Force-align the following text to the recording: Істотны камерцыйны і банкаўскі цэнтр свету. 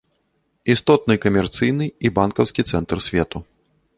Істотны 0.73 1.17
камерцыйны 1.25 1.85
і 2.09 2.11
банкаўскі 2.17 2.61
цэнтр 2.73 2.97
свету. 3.09 3.37